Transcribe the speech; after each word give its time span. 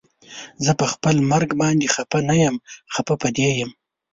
زه 0.65 0.71
پخپل 0.81 1.15
مرګ 1.31 1.49
باندې 1.61 1.87
خفه 1.93 2.19
نه 2.29 2.35
یم 2.43 2.55
خفه 2.93 3.15
په 3.21 3.27
دې 3.37 3.49
یم 3.59 3.71